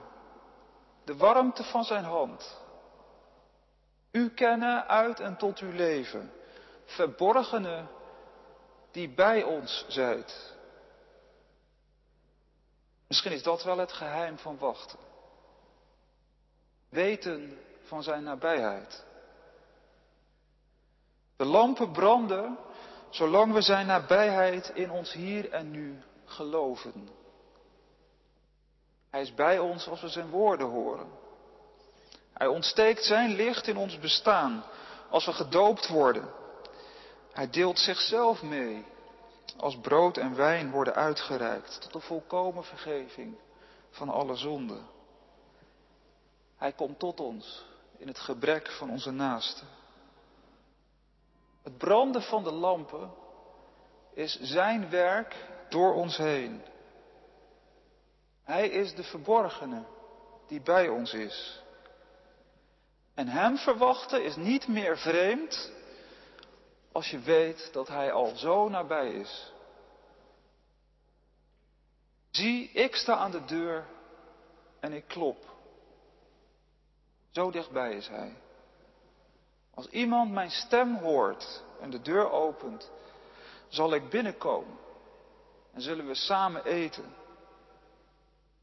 De 1.03 1.15
warmte 1.15 1.63
van 1.63 1.83
zijn 1.83 2.03
hand. 2.03 2.61
U 4.11 4.29
kennen 4.29 4.87
uit 4.87 5.19
en 5.19 5.37
tot 5.37 5.59
uw 5.59 5.71
leven. 5.71 6.31
Verborgene 6.85 7.85
die 8.91 9.09
bij 9.09 9.43
ons 9.43 9.85
zijt. 9.87 10.53
Misschien 13.07 13.31
is 13.31 13.43
dat 13.43 13.63
wel 13.63 13.77
het 13.77 13.93
geheim 13.93 14.37
van 14.37 14.57
wachten. 14.57 14.99
Weten 16.89 17.59
van 17.83 18.03
zijn 18.03 18.23
nabijheid. 18.23 19.05
De 21.37 21.45
lampen 21.45 21.91
branden 21.91 22.57
zolang 23.09 23.53
we 23.53 23.61
zijn 23.61 23.85
nabijheid 23.85 24.71
in 24.73 24.91
ons 24.91 25.13
hier 25.13 25.51
en 25.51 25.71
nu 25.71 26.01
geloven. 26.25 27.09
Hij 29.09 29.21
is 29.21 29.33
bij 29.33 29.59
ons 29.59 29.87
als 29.87 30.01
we 30.01 30.09
zijn 30.09 30.29
woorden 30.29 30.67
horen. 30.67 31.07
Hij 32.33 32.47
ontsteekt 32.47 33.03
zijn 33.03 33.35
licht 33.35 33.67
in 33.67 33.77
ons 33.77 33.99
bestaan 33.99 34.63
als 35.09 35.25
we 35.25 35.33
gedoopt 35.33 35.87
worden. 35.87 36.29
Hij 37.31 37.49
deelt 37.49 37.79
zichzelf 37.79 38.41
mee 38.41 38.85
als 39.57 39.77
brood 39.77 40.17
en 40.17 40.35
wijn 40.35 40.71
worden 40.71 40.95
uitgereikt 40.95 41.81
tot 41.81 41.93
de 41.93 41.99
volkomen 41.99 42.63
vergeving 42.63 43.37
van 43.89 44.09
alle 44.09 44.35
zonden. 44.35 44.87
Hij 46.57 46.71
komt 46.71 46.99
tot 46.99 47.19
ons 47.19 47.65
in 47.97 48.07
het 48.07 48.19
gebrek 48.19 48.71
van 48.71 48.89
onze 48.89 49.11
naasten. 49.11 49.67
Het 51.65 51.77
branden 51.77 52.21
van 52.21 52.43
de 52.43 52.51
lampen 52.51 53.13
is 54.13 54.39
zijn 54.41 54.89
werk 54.89 55.35
door 55.69 55.93
ons 55.93 56.17
heen. 56.17 56.61
Hij 58.43 58.69
is 58.69 58.95
de 58.95 59.03
verborgene 59.03 59.85
die 60.47 60.61
bij 60.61 60.87
ons 60.87 61.13
is. 61.13 61.63
En 63.13 63.27
Hem 63.27 63.57
verwachten 63.57 64.23
is 64.23 64.35
niet 64.35 64.67
meer 64.67 64.97
vreemd 64.97 65.71
als 66.91 67.09
je 67.09 67.19
weet 67.19 67.69
dat 67.73 67.87
Hij 67.87 68.11
al 68.11 68.35
zo 68.35 68.69
nabij 68.69 69.13
is. 69.13 69.53
Zie, 72.31 72.69
ik 72.69 72.95
sta 72.95 73.15
aan 73.15 73.31
de 73.31 73.45
deur 73.45 73.85
en 74.79 74.93
ik 74.93 75.07
klop. 75.07 75.45
Zo 77.31 77.51
dichtbij 77.51 77.93
is 77.93 78.07
Hij. 78.07 78.43
Als 79.75 79.87
iemand 79.87 80.31
mijn 80.31 80.51
stem 80.51 80.95
hoort 80.95 81.63
en 81.81 81.89
de 81.89 82.01
deur 82.01 82.31
opent, 82.31 82.91
zal 83.67 83.93
ik 83.93 84.09
binnenkomen 84.09 84.77
en 85.73 85.81
zullen 85.81 86.07
we 86.07 86.15
samen 86.15 86.65
eten. 86.65 87.13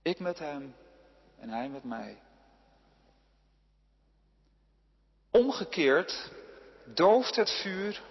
Ik 0.02 0.18
met 0.18 0.38
Hem 0.38 0.74
en 1.38 1.48
Hij 1.48 1.68
met 1.68 1.84
mij. 1.84 2.18
Omgekeerd 5.30 6.30
dooft 6.84 7.36
het 7.36 7.50
vuur 7.50 8.02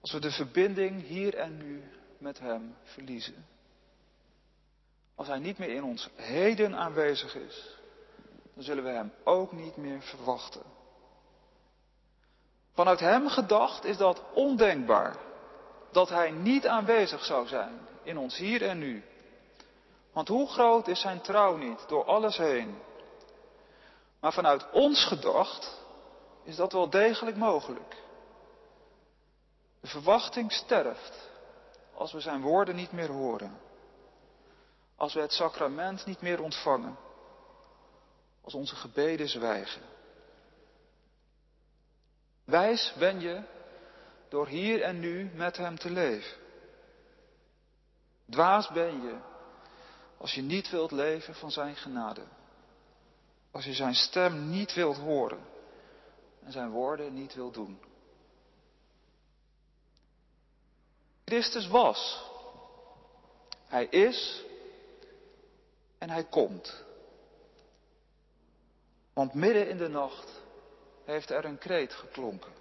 als 0.00 0.12
we 0.12 0.20
de 0.20 0.30
verbinding 0.30 1.02
hier 1.02 1.34
en 1.34 1.56
nu 1.56 1.82
met 2.18 2.38
Hem 2.38 2.76
verliezen. 2.82 3.46
Als 5.14 5.26
Hij 5.26 5.38
niet 5.38 5.58
meer 5.58 5.70
in 5.70 5.84
ons 5.84 6.08
heden 6.14 6.76
aanwezig 6.76 7.34
is, 7.34 7.76
dan 8.54 8.62
zullen 8.64 8.84
we 8.84 8.90
Hem 8.90 9.12
ook 9.24 9.52
niet 9.52 9.76
meer 9.76 10.02
verwachten. 10.02 10.75
Vanuit 12.76 13.00
Hem 13.00 13.28
gedacht 13.28 13.84
is 13.84 13.96
dat 13.96 14.22
ondenkbaar 14.34 15.16
dat 15.90 16.08
Hij 16.08 16.30
niet 16.30 16.66
aanwezig 16.66 17.24
zou 17.24 17.46
zijn 17.46 17.88
in 18.02 18.18
ons 18.18 18.36
hier 18.36 18.62
en 18.68 18.78
nu. 18.78 19.04
Want 20.12 20.28
hoe 20.28 20.48
groot 20.48 20.88
is 20.88 21.00
Zijn 21.00 21.20
trouw 21.20 21.56
niet 21.56 21.88
door 21.88 22.04
alles 22.04 22.36
heen? 22.36 22.78
Maar 24.20 24.32
vanuit 24.32 24.70
ons 24.70 25.04
gedacht 25.04 25.80
is 26.42 26.56
dat 26.56 26.72
wel 26.72 26.90
degelijk 26.90 27.36
mogelijk. 27.36 27.96
De 29.80 29.86
verwachting 29.86 30.52
sterft 30.52 31.30
als 31.94 32.12
we 32.12 32.20
zijn 32.20 32.42
woorden 32.42 32.76
niet 32.76 32.92
meer 32.92 33.10
horen. 33.10 33.60
Als 34.96 35.14
we 35.14 35.20
het 35.20 35.32
sacrament 35.32 36.06
niet 36.06 36.20
meer 36.20 36.42
ontvangen. 36.42 36.96
Als 38.44 38.54
onze 38.54 38.76
gebeden 38.76 39.28
zwijgen. 39.28 39.82
Wijs 42.46 42.94
ben 42.98 43.20
je 43.20 43.42
door 44.28 44.48
hier 44.48 44.82
en 44.82 45.00
nu 45.00 45.30
met 45.34 45.56
Hem 45.56 45.78
te 45.78 45.90
leven. 45.90 46.36
Dwaas 48.30 48.68
ben 48.68 49.02
je 49.02 49.18
als 50.16 50.34
je 50.34 50.42
niet 50.42 50.70
wilt 50.70 50.90
leven 50.90 51.34
van 51.34 51.50
Zijn 51.50 51.76
genade. 51.76 52.22
Als 53.50 53.64
je 53.64 53.72
Zijn 53.72 53.94
stem 53.94 54.50
niet 54.50 54.74
wilt 54.74 54.96
horen 54.96 55.40
en 56.44 56.52
Zijn 56.52 56.70
woorden 56.70 57.14
niet 57.14 57.34
wilt 57.34 57.54
doen. 57.54 57.78
Christus 61.24 61.68
was. 61.68 62.24
Hij 63.66 63.86
is 63.86 64.44
en 65.98 66.10
hij 66.10 66.24
komt. 66.24 66.84
Want 69.12 69.34
midden 69.34 69.68
in 69.68 69.76
de 69.76 69.88
nacht 69.88 70.44
heeft 71.06 71.30
er 71.30 71.44
een 71.44 71.58
kreet 71.58 71.92
geklonken. 71.92 72.52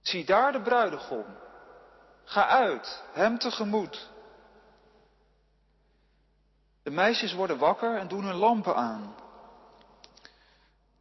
Zie 0.00 0.24
daar 0.24 0.52
de 0.52 0.60
bruidegom. 0.60 1.24
Ga 2.24 2.46
uit, 2.46 3.02
hem 3.12 3.38
tegemoet. 3.38 4.08
De 6.82 6.90
meisjes 6.90 7.32
worden 7.32 7.58
wakker 7.58 7.96
en 7.96 8.08
doen 8.08 8.24
hun 8.24 8.36
lampen 8.36 8.76
aan. 8.76 9.14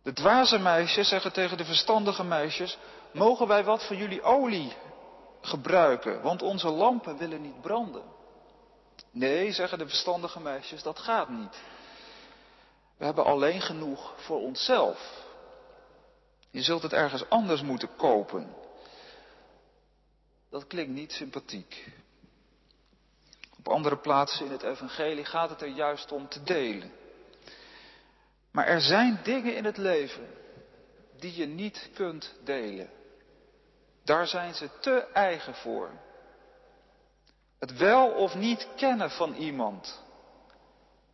De 0.02 0.14
dwaze 0.14 0.60
meisjes 0.60 1.08
zeggen 1.08 1.34
tegen 1.34 1.58
de 1.58 1.66
verstandige 1.66 2.24
meisjes: 2.24 2.78
Mogen 3.12 3.48
wij 3.48 3.64
wat 3.64 3.88
van 3.88 3.98
jullie 3.98 4.22
olie 4.22 4.74
gebruiken, 5.42 6.22
want 6.22 6.42
onze 6.42 6.70
lampen 6.70 7.18
willen 7.18 7.42
niet 7.42 7.62
branden. 7.62 8.04
Nee, 9.12 9.52
zeggen 9.52 9.78
de 9.78 9.88
verstandige 9.88 10.40
meisjes, 10.40 10.84
dat 10.84 11.00
gaat 11.00 11.30
niet. 11.30 11.62
We 12.98 13.06
hebben 13.06 13.26
alleen 13.26 13.62
genoeg 13.62 14.14
voor 14.18 14.42
onszelf. 14.42 15.28
Je 16.52 16.62
zult 16.62 16.82
het 16.82 16.94
ergens 16.94 17.30
anders 17.30 17.62
moeten 17.62 17.96
kopen. 17.96 18.56
Dat 20.50 20.68
klinkt 20.68 20.92
niet 20.92 21.12
sympathiek. 21.12 21.94
Op 23.58 23.68
andere 23.68 23.98
plaatsen 23.98 24.46
in 24.46 24.52
het 24.52 24.64
evangelie 24.64 25.26
gaat 25.26 25.50
het 25.50 25.62
er 25.62 25.68
juist 25.68 26.12
om 26.12 26.28
te 26.28 26.44
delen. 26.44 26.92
Maar 28.52 28.68
er 28.68 28.82
zijn 28.82 29.20
dingen 29.24 29.56
in 29.56 29.66
het 29.66 29.78
leven 29.78 30.28
die 31.18 31.36
je 31.36 31.46
niet 31.46 31.90
kunt 31.94 32.36
delen. 32.44 32.90
Daar 34.04 34.28
zijn 34.28 34.56
ze 34.56 34.70
te 34.80 35.08
eigen 35.14 35.56
voor. 35.56 35.90
Het 37.60 37.78
wel 37.78 38.10
of 38.10 38.36
niet 38.36 38.68
kennen 38.76 39.12
van 39.12 39.34
iemand, 39.34 40.04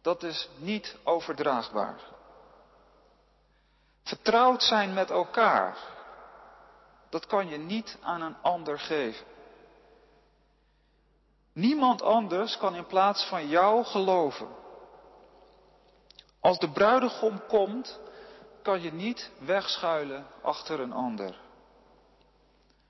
dat 0.01 0.23
is 0.23 0.49
niet 0.57 0.95
overdraagbaar. 1.03 2.14
Vertrouwd 4.05 4.63
zijn 4.63 4.93
met 4.93 5.09
elkaar, 5.09 5.77
dat 7.09 7.25
kan 7.25 7.47
je 7.49 7.57
niet 7.57 7.97
aan 8.01 8.21
een 8.21 8.35
ander 8.41 8.79
geven. 8.79 9.25
Niemand 11.53 12.01
anders 12.01 12.57
kan 12.57 12.75
in 12.75 12.85
plaats 12.85 13.25
van 13.25 13.47
jou 13.47 13.83
geloven. 13.83 14.47
Als 16.39 16.57
de 16.57 16.71
bruidegom 16.71 17.41
komt, 17.47 17.99
kan 18.61 18.81
je 18.81 18.93
niet 18.93 19.31
wegschuilen 19.39 20.27
achter 20.41 20.79
een 20.79 20.93
ander. 20.93 21.35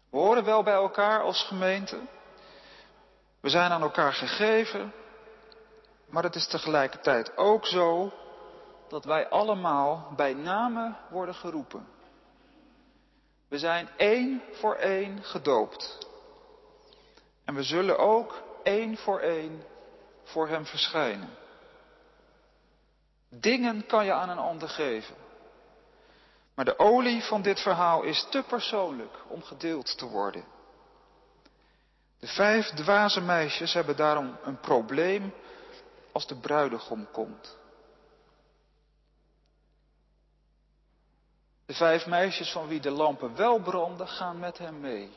We 0.10 0.18
horen 0.18 0.44
wel 0.44 0.64
bij 0.64 0.74
elkaar 0.74 1.22
als 1.22 1.44
gemeente. 1.44 2.00
We 3.40 3.50
zijn 3.50 3.72
aan 3.72 3.82
elkaar 3.82 4.14
gegeven. 4.14 4.94
Maar 6.10 6.24
het 6.24 6.36
is 6.36 6.48
tegelijkertijd 6.48 7.38
ook 7.38 7.66
zo 7.66 8.14
dat 8.88 9.06
wij 9.06 9.30
allemaal 9.30 10.14
bij 10.16 10.34
name 10.34 10.96
worden 11.10 11.36
geroepen. 11.36 11.88
We 13.48 13.60
zijn 13.60 13.90
één 13.98 14.42
voor 14.52 14.76
één 14.76 15.24
gedoopt. 15.24 16.08
En 17.46 17.56
we 17.56 17.64
zullen 17.64 17.98
ook 17.98 18.44
één 18.64 18.98
voor 18.98 19.20
één 19.20 19.64
voor 20.24 20.48
Hem 20.48 20.66
verschijnen. 20.66 21.30
Dingen 23.30 23.86
kan 23.86 24.06
je 24.06 24.14
aan 24.14 24.30
een 24.30 24.38
ander 24.38 24.70
geven. 24.70 25.16
Maar 26.56 26.66
de 26.66 26.80
olie 26.80 27.24
van 27.24 27.42
dit 27.42 27.60
verhaal 27.60 28.04
is 28.04 28.28
te 28.30 28.44
persoonlijk 28.48 29.18
om 29.28 29.44
gedeeld 29.44 29.98
te 29.98 30.06
worden. 30.06 30.44
De 32.20 32.28
vijf 32.28 32.70
dwaze 32.70 33.22
meisjes 33.22 33.74
hebben 33.74 33.96
daarom 33.96 34.38
een 34.44 34.60
probleem 34.60 35.34
als 36.12 36.28
de 36.28 36.36
bruidegom 36.36 37.12
komt. 37.12 37.58
De 41.66 41.74
vijf 41.74 42.06
meisjes 42.06 42.52
van 42.52 42.68
wie 42.68 42.80
de 42.80 42.90
lampen 42.90 43.36
wel 43.36 43.60
branden, 43.60 44.08
gaan 44.08 44.40
met 44.40 44.58
hem 44.58 44.80
mee. 44.80 45.12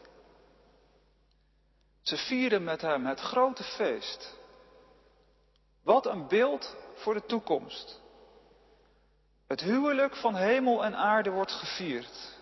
Ze 2.03 2.17
vieren 2.17 2.65
met 2.65 2.81
hem 2.81 3.07
het 3.07 3.21
grote 3.21 3.63
feest. 3.63 4.37
Wat 5.83 6.07
een 6.07 6.29
beeld 6.29 6.77
voor 6.95 7.15
de 7.15 7.27
toekomst. 7.27 8.01
Het 9.47 9.61
huwelijk 9.61 10.17
van 10.17 10.35
hemel 10.35 10.85
en 10.85 10.97
aarde 10.97 11.31
wordt 11.31 11.53
gevierd. 11.53 12.37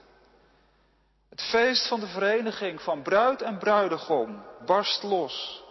Het 1.29 1.43
feest 1.43 1.89
van 1.89 2.01
de 2.01 2.07
vereniging 2.07 2.83
van 2.83 3.03
bruid 3.03 3.43
en 3.43 3.59
bruidegom 3.59 4.45
barst 4.65 5.03
los. 5.03 5.65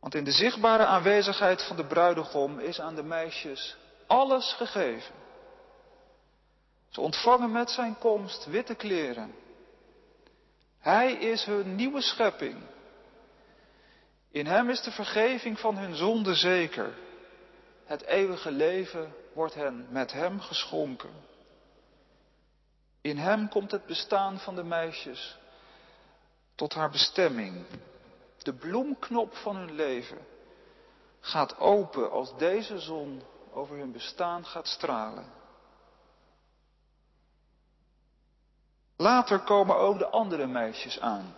Want 0.00 0.14
in 0.14 0.24
de 0.24 0.32
zichtbare 0.32 0.84
aanwezigheid 0.84 1.62
van 1.62 1.76
de 1.76 1.86
bruidegom 1.86 2.58
is 2.58 2.80
aan 2.80 2.94
de 2.94 3.02
meisjes 3.02 3.76
alles 4.06 4.52
gegeven. 4.52 5.19
Ze 6.90 7.00
ontvangen 7.00 7.52
met 7.52 7.70
zijn 7.70 7.98
komst 7.98 8.46
witte 8.46 8.74
kleren. 8.74 9.34
Hij 10.78 11.12
is 11.12 11.44
hun 11.44 11.74
nieuwe 11.74 12.00
schepping. 12.00 12.62
In 14.30 14.46
hem 14.46 14.70
is 14.70 14.82
de 14.82 14.90
vergeving 14.90 15.58
van 15.58 15.76
hun 15.76 15.94
zonde 15.94 16.34
zeker. 16.34 16.94
Het 17.84 18.02
eeuwige 18.02 18.50
leven 18.50 19.14
wordt 19.32 19.54
hen 19.54 19.86
met 19.90 20.12
hem 20.12 20.40
geschonken. 20.40 21.10
In 23.00 23.16
hem 23.18 23.48
komt 23.48 23.70
het 23.70 23.86
bestaan 23.86 24.38
van 24.38 24.54
de 24.54 24.64
meisjes 24.64 25.38
tot 26.54 26.74
haar 26.74 26.90
bestemming. 26.90 27.64
De 28.38 28.54
bloemknop 28.54 29.34
van 29.34 29.56
hun 29.56 29.74
leven 29.74 30.18
gaat 31.20 31.58
open 31.58 32.10
als 32.10 32.36
deze 32.36 32.78
zon 32.78 33.22
over 33.52 33.76
hun 33.76 33.92
bestaan 33.92 34.44
gaat 34.44 34.66
stralen. 34.66 35.39
Later 39.00 39.38
komen 39.38 39.76
ook 39.76 39.98
de 39.98 40.06
andere 40.06 40.46
meisjes 40.46 41.00
aan. 41.00 41.34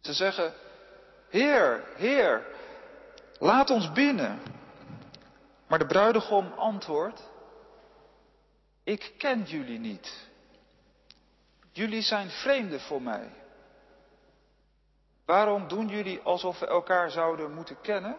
Ze 0.00 0.12
zeggen, 0.12 0.54
Heer, 1.28 1.84
Heer, 1.96 2.46
laat 3.38 3.70
ons 3.70 3.92
binnen. 3.92 4.42
Maar 5.66 5.78
de 5.78 5.86
bruidegom 5.86 6.52
antwoordt, 6.52 7.30
ik 8.84 9.14
ken 9.18 9.42
jullie 9.42 9.78
niet. 9.78 10.28
Jullie 11.72 12.02
zijn 12.02 12.30
vreemden 12.30 12.80
voor 12.80 13.02
mij. 13.02 13.30
Waarom 15.24 15.68
doen 15.68 15.88
jullie 15.88 16.20
alsof 16.20 16.58
we 16.58 16.66
elkaar 16.66 17.10
zouden 17.10 17.54
moeten 17.54 17.80
kennen? 17.80 18.16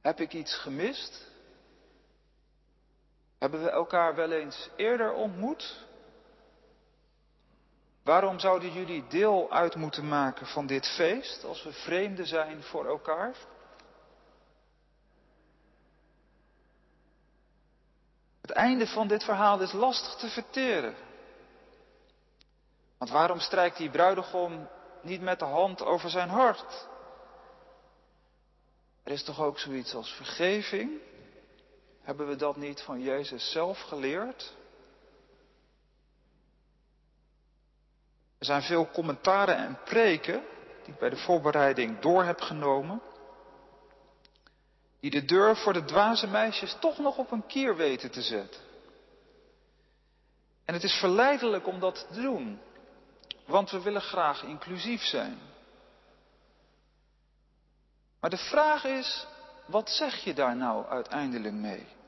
Heb 0.00 0.20
ik 0.20 0.32
iets 0.32 0.54
gemist? 0.56 1.29
Hebben 3.40 3.62
we 3.62 3.70
elkaar 3.70 4.14
wel 4.14 4.30
eens 4.30 4.70
eerder 4.76 5.12
ontmoet? 5.12 5.86
Waarom 8.02 8.38
zouden 8.38 8.72
jullie 8.72 9.06
deel 9.06 9.50
uit 9.50 9.74
moeten 9.74 10.08
maken 10.08 10.46
van 10.46 10.66
dit 10.66 10.86
feest 10.86 11.44
als 11.44 11.62
we 11.62 11.72
vreemden 11.72 12.26
zijn 12.26 12.62
voor 12.62 12.86
elkaar? 12.86 13.34
Het 18.40 18.50
einde 18.50 18.86
van 18.86 19.08
dit 19.08 19.24
verhaal 19.24 19.60
is 19.60 19.72
lastig 19.72 20.14
te 20.14 20.28
verteren. 20.28 20.94
Want 22.98 23.10
waarom 23.10 23.38
strijkt 23.38 23.76
die 23.76 23.90
bruidegom 23.90 24.68
niet 25.02 25.20
met 25.20 25.38
de 25.38 25.44
hand 25.44 25.82
over 25.82 26.10
zijn 26.10 26.28
hart? 26.28 26.86
Er 29.02 29.12
is 29.12 29.24
toch 29.24 29.40
ook 29.40 29.58
zoiets 29.58 29.94
als 29.94 30.12
vergeving? 30.12 31.08
Hebben 32.10 32.28
we 32.28 32.36
dat 32.36 32.56
niet 32.56 32.80
van 32.80 33.00
Jezus 33.00 33.50
zelf 33.50 33.80
geleerd? 33.80 34.54
Er 38.38 38.44
zijn 38.44 38.62
veel 38.62 38.90
commentaren 38.90 39.56
en 39.56 39.78
preken 39.84 40.42
die 40.84 40.94
ik 40.94 40.98
bij 40.98 41.10
de 41.10 41.16
voorbereiding 41.16 41.98
door 41.98 42.24
heb 42.24 42.40
genomen, 42.40 43.02
die 45.00 45.10
de 45.10 45.24
deur 45.24 45.56
voor 45.56 45.72
de 45.72 45.84
dwaze 45.84 46.26
meisjes 46.26 46.76
toch 46.80 46.98
nog 46.98 47.16
op 47.16 47.30
een 47.30 47.46
kier 47.46 47.76
weten 47.76 48.10
te 48.10 48.22
zetten. 48.22 48.60
En 50.64 50.74
het 50.74 50.82
is 50.82 50.98
verleidelijk 50.98 51.66
om 51.66 51.80
dat 51.80 52.06
te 52.08 52.20
doen, 52.20 52.60
want 53.46 53.70
we 53.70 53.82
willen 53.82 54.02
graag 54.02 54.42
inclusief 54.42 55.02
zijn. 55.02 55.38
Maar 58.20 58.30
de 58.30 58.48
vraag 58.48 58.84
is, 58.84 59.26
wat 59.66 59.90
zeg 59.90 60.24
je 60.24 60.34
daar 60.34 60.56
nou 60.56 60.86
uiteindelijk 60.86 61.54
mee? 61.54 61.98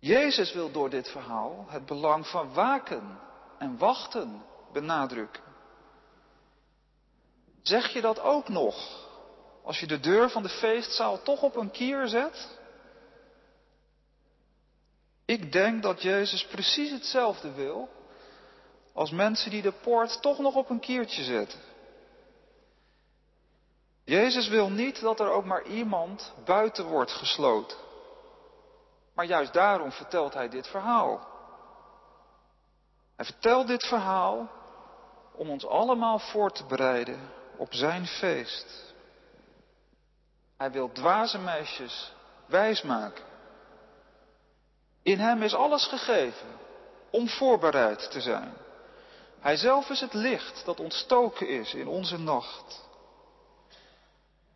Jezus 0.00 0.52
wil 0.52 0.70
door 0.70 0.90
dit 0.90 1.08
verhaal 1.08 1.66
het 1.68 1.86
belang 1.86 2.26
van 2.26 2.52
waken 2.52 3.20
en 3.58 3.78
wachten 3.78 4.42
benadrukken. 4.72 5.42
Zeg 7.62 7.92
je 7.92 8.00
dat 8.00 8.20
ook 8.20 8.48
nog 8.48 9.08
als 9.64 9.80
je 9.80 9.86
de 9.86 10.00
deur 10.00 10.30
van 10.30 10.42
de 10.42 10.48
feestzaal 10.48 11.22
toch 11.22 11.42
op 11.42 11.56
een 11.56 11.70
kier 11.70 12.08
zet? 12.08 12.58
Ik 15.24 15.52
denk 15.52 15.82
dat 15.82 16.02
Jezus 16.02 16.46
precies 16.46 16.90
hetzelfde 16.90 17.52
wil 17.52 17.88
als 18.92 19.10
mensen 19.10 19.50
die 19.50 19.62
de 19.62 19.72
poort 19.72 20.22
toch 20.22 20.38
nog 20.38 20.54
op 20.54 20.70
een 20.70 20.80
kiertje 20.80 21.22
zetten. 21.22 21.58
Jezus 24.04 24.48
wil 24.48 24.70
niet 24.70 25.00
dat 25.00 25.20
er 25.20 25.30
ook 25.30 25.44
maar 25.44 25.66
iemand 25.66 26.32
buiten 26.44 26.84
wordt 26.84 27.12
gesloten. 27.12 27.76
Maar 29.20 29.28
juist 29.28 29.52
daarom 29.52 29.92
vertelt 29.92 30.34
hij 30.34 30.48
dit 30.48 30.66
verhaal. 30.66 31.28
Hij 33.16 33.24
vertelt 33.24 33.66
dit 33.66 33.86
verhaal 33.86 34.50
om 35.32 35.50
ons 35.50 35.66
allemaal 35.66 36.18
voor 36.18 36.50
te 36.52 36.64
bereiden 36.64 37.30
op 37.56 37.74
zijn 37.74 38.06
feest. 38.06 38.94
Hij 40.56 40.70
wil 40.70 40.92
dwaze 40.92 41.38
meisjes 41.38 42.12
wijs 42.46 42.82
maken. 42.82 43.24
In 45.02 45.18
hem 45.18 45.42
is 45.42 45.54
alles 45.54 45.86
gegeven 45.86 46.48
om 47.10 47.28
voorbereid 47.28 48.10
te 48.10 48.20
zijn. 48.20 48.54
Hij 49.40 49.56
zelf 49.56 49.90
is 49.90 50.00
het 50.00 50.14
licht 50.14 50.64
dat 50.64 50.80
ontstoken 50.80 51.48
is 51.48 51.74
in 51.74 51.88
onze 51.88 52.18
nacht. 52.18 52.88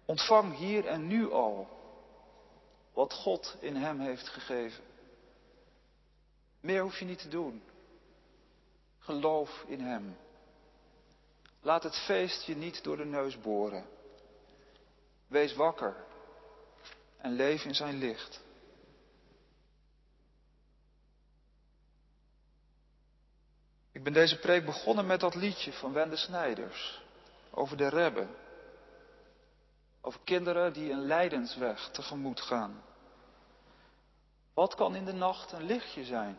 Ontvang 0.05 0.57
hier 0.57 0.87
en 0.87 1.07
nu 1.07 1.33
al 1.33 1.83
wat 2.95 3.13
God 3.13 3.57
in 3.61 3.77
hem 3.77 4.01
heeft 4.01 4.29
gegeven. 4.29 4.85
Meer 6.61 6.83
hoef 6.83 6.99
je 6.99 7.05
niet 7.05 7.19
te 7.19 7.29
doen. 7.29 7.63
Geloof 8.99 9.65
in 9.67 9.81
hem. 9.81 10.17
Laat 11.61 11.83
het 11.83 11.97
feest 11.97 12.43
je 12.45 12.57
niet 12.57 12.83
door 12.83 12.97
de 12.97 13.05
neus 13.05 13.41
boren. 13.41 13.87
Wees 15.27 15.55
wakker 15.55 16.05
en 17.17 17.33
leef 17.33 17.65
in 17.65 17.75
zijn 17.75 17.99
licht. 17.99 18.43
Ik 23.93 24.03
ben 24.03 24.13
deze 24.13 24.39
preek 24.39 24.65
begonnen 24.65 25.07
met 25.07 25.21
dat 25.21 25.35
liedje 25.35 25.73
van 25.73 25.93
Wende 25.93 26.17
Snijders 26.17 27.03
over 27.51 27.77
de 27.77 27.89
rebben. 27.89 28.44
Over 30.07 30.21
kinderen 30.25 30.73
die 30.73 30.93
een 30.93 31.07
lijdensweg 31.07 31.88
tegemoet 31.90 32.40
gaan. 32.40 32.83
Wat 34.55 34.75
kan 34.75 34.95
in 34.95 35.05
de 35.05 35.12
nacht 35.12 35.53
een 35.53 35.62
lichtje 35.62 36.05
zijn? 36.05 36.38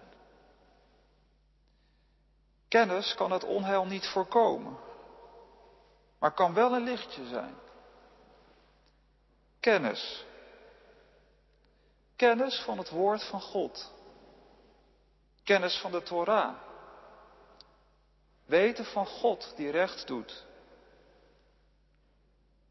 Kennis 2.67 3.15
kan 3.15 3.31
het 3.31 3.43
onheil 3.43 3.85
niet 3.85 4.07
voorkomen, 4.07 4.77
maar 6.19 6.33
kan 6.33 6.53
wel 6.53 6.75
een 6.75 6.83
lichtje 6.83 7.25
zijn. 7.25 7.55
Kennis. 9.59 10.25
Kennis 12.15 12.59
van 12.59 12.77
het 12.77 12.89
woord 12.89 13.23
van 13.23 13.41
God. 13.41 13.93
Kennis 15.43 15.77
van 15.77 15.91
de 15.91 16.03
Torah. 16.03 16.55
Weten 18.45 18.85
van 18.85 19.05
God 19.05 19.53
die 19.55 19.71
recht 19.71 20.07
doet. 20.07 20.45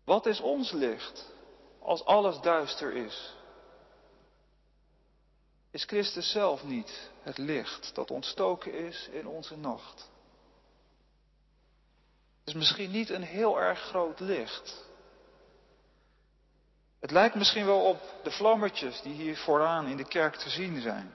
Wat 0.04 0.26
is 0.26 0.40
ons 0.40 0.70
licht 0.72 1.32
als 1.80 2.04
alles 2.04 2.40
duister 2.40 2.92
is? 2.96 3.34
Is 5.70 5.84
Christus 5.84 6.30
zelf 6.30 6.64
niet 6.64 7.10
het 7.22 7.38
licht 7.38 7.94
dat 7.94 8.10
ontstoken 8.10 8.72
is 8.74 9.08
in 9.08 9.26
onze 9.26 9.56
nacht? 9.56 10.10
Het 12.38 12.48
is 12.48 12.54
misschien 12.54 12.90
niet 12.90 13.10
een 13.10 13.22
heel 13.22 13.60
erg 13.60 13.80
groot 13.80 14.20
licht. 14.20 14.84
Het 17.00 17.10
lijkt 17.10 17.34
misschien 17.34 17.66
wel 17.66 17.80
op 17.80 18.00
de 18.22 18.30
vlammetjes 18.30 19.00
die 19.00 19.14
hier 19.14 19.36
vooraan 19.36 19.86
in 19.86 19.96
de 19.96 20.08
kerk 20.08 20.36
te 20.36 20.50
zien 20.50 20.80
zijn. 20.80 21.14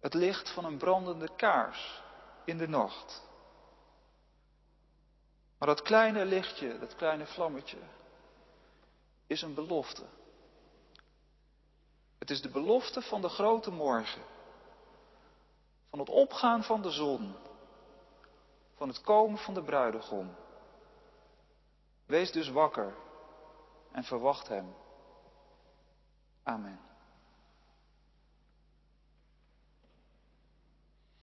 Het 0.00 0.14
licht 0.14 0.50
van 0.50 0.64
een 0.64 0.78
brandende 0.78 1.28
kaars 1.36 2.02
in 2.44 2.58
de 2.58 2.68
nacht. 2.68 3.22
Maar 5.62 5.74
dat 5.74 5.82
kleine 5.82 6.24
lichtje, 6.24 6.78
dat 6.78 6.96
kleine 6.96 7.26
vlammetje, 7.26 7.78
is 9.26 9.42
een 9.42 9.54
belofte. 9.54 10.04
Het 12.18 12.30
is 12.30 12.42
de 12.42 12.48
belofte 12.48 13.02
van 13.02 13.20
de 13.20 13.28
grote 13.28 13.70
morgen. 13.70 14.22
Van 15.90 15.98
het 15.98 16.08
opgaan 16.08 16.64
van 16.64 16.82
de 16.82 16.90
zon. 16.90 17.34
Van 18.74 18.88
het 18.88 19.00
komen 19.00 19.38
van 19.38 19.54
de 19.54 19.62
bruidegom. 19.62 20.34
Wees 22.06 22.32
dus 22.32 22.48
wakker 22.48 22.94
en 23.92 24.04
verwacht 24.04 24.48
hem. 24.48 24.74
Amen. 26.42 26.91